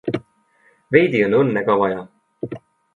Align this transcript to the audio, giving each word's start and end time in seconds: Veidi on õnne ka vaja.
Veidi 0.97 1.23
on 1.29 1.37
õnne 1.43 1.67
ka 1.71 1.79
vaja. 1.85 2.05